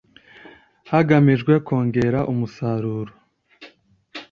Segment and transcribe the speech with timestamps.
[0.91, 3.13] Hagamijwe kongera umusaruro